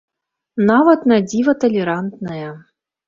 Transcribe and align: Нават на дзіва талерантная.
Нават 0.69 1.05
на 1.13 1.19
дзіва 1.27 1.55
талерантная. 1.67 2.49